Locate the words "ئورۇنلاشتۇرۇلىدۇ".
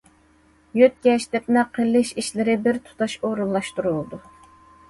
3.21-4.21